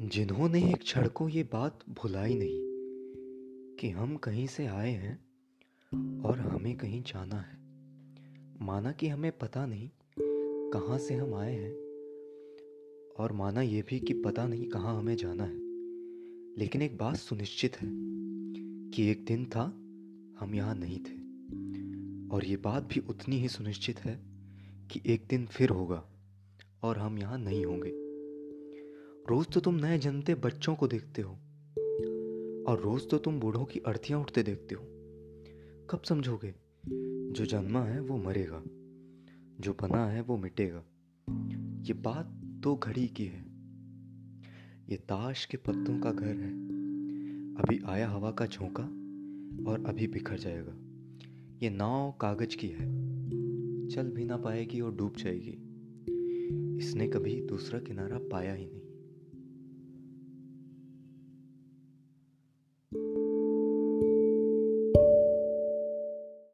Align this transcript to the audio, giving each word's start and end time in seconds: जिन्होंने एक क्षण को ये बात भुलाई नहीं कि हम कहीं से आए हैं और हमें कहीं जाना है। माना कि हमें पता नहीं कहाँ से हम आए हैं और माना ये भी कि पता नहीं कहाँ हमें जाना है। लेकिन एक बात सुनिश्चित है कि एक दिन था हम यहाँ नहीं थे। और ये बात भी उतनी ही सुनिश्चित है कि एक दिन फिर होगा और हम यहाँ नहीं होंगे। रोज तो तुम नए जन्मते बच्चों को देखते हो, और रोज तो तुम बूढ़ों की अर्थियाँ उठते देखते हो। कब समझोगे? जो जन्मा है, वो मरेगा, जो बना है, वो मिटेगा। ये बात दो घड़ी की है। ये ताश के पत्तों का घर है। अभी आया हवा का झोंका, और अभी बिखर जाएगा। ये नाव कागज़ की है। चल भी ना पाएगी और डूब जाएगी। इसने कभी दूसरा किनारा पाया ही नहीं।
जिन्होंने 0.00 0.70
एक 0.70 0.76
क्षण 0.76 1.08
को 1.08 1.28
ये 1.28 1.42
बात 1.42 1.78
भुलाई 1.88 2.34
नहीं 2.34 2.60
कि 3.76 3.90
हम 3.90 4.16
कहीं 4.16 4.46
से 4.46 4.66
आए 4.66 4.90
हैं 4.90 5.18
और 6.22 6.40
हमें 6.40 6.76
कहीं 6.76 7.02
जाना 7.02 7.36
है। 7.36 7.58
माना 8.66 8.92
कि 8.92 9.08
हमें 9.08 9.38
पता 9.38 9.66
नहीं 9.66 9.90
कहाँ 10.70 10.98
से 10.98 11.14
हम 11.14 11.34
आए 11.34 11.54
हैं 11.54 11.74
और 13.18 13.32
माना 13.32 13.62
ये 13.62 13.82
भी 13.82 14.00
कि 14.00 14.14
पता 14.14 14.46
नहीं 14.46 14.68
कहाँ 14.68 14.98
हमें 14.98 15.16
जाना 15.16 15.44
है। 15.44 15.58
लेकिन 16.58 16.82
एक 16.82 16.96
बात 16.96 17.16
सुनिश्चित 17.16 17.76
है 17.76 17.88
कि 18.90 19.10
एक 19.10 19.24
दिन 19.24 19.46
था 19.46 19.64
हम 20.40 20.54
यहाँ 20.54 20.74
नहीं 20.74 20.98
थे। 20.98 21.18
और 22.34 22.44
ये 22.44 22.56
बात 22.56 22.82
भी 22.82 23.00
उतनी 23.00 23.36
ही 23.36 23.48
सुनिश्चित 23.48 23.98
है 23.98 24.20
कि 24.90 25.00
एक 25.06 25.26
दिन 25.30 25.46
फिर 25.46 25.70
होगा 25.70 26.04
और 26.82 26.98
हम 26.98 27.18
यहाँ 27.18 27.38
नहीं 27.38 27.64
होंगे। 27.64 28.07
रोज 29.30 29.46
तो 29.46 29.60
तुम 29.60 29.74
नए 29.74 29.98
जन्मते 29.98 30.34
बच्चों 30.34 30.74
को 30.74 30.88
देखते 30.88 31.22
हो, 31.22 31.32
और 32.68 32.80
रोज 32.84 33.10
तो 33.10 33.18
तुम 33.18 33.40
बूढ़ों 33.40 33.64
की 33.64 33.80
अर्थियाँ 33.80 34.20
उठते 34.20 34.42
देखते 34.42 34.74
हो। 34.74 34.82
कब 35.90 36.02
समझोगे? 36.02 36.54
जो 37.32 37.46
जन्मा 37.46 37.82
है, 37.82 38.00
वो 38.00 38.16
मरेगा, 38.16 38.62
जो 39.60 39.72
बना 39.72 40.08
है, 40.08 40.20
वो 40.20 40.36
मिटेगा। 40.36 40.84
ये 41.82 41.94
बात 41.94 42.26
दो 42.44 42.76
घड़ी 42.76 43.08
की 43.08 43.24
है। 43.24 43.44
ये 44.88 44.96
ताश 44.96 45.44
के 45.44 45.56
पत्तों 45.56 46.00
का 46.00 46.12
घर 46.12 46.36
है। 46.36 46.52
अभी 47.54 47.80
आया 47.86 48.08
हवा 48.08 48.30
का 48.30 48.46
झोंका, 48.46 48.84
और 49.70 49.84
अभी 49.86 50.06
बिखर 50.06 50.38
जाएगा। 50.38 50.74
ये 51.62 51.70
नाव 51.70 52.14
कागज़ 52.20 52.56
की 52.56 52.68
है। 52.68 52.86
चल 53.88 54.10
भी 54.10 54.24
ना 54.24 54.36
पाएगी 54.36 54.80
और 54.80 54.96
डूब 54.96 55.16
जाएगी। 55.16 55.64
इसने 56.78 57.08
कभी 57.08 57.40
दूसरा 57.42 57.78
किनारा 57.78 58.18
पाया 58.18 58.54
ही 58.54 58.66
नहीं। 58.66 58.87